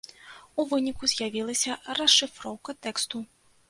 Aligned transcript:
У 0.59 0.65
выніку 0.71 1.11
з'явілася 1.13 1.79
расшыфроўка 2.01 2.71
тэксту. 2.85 3.27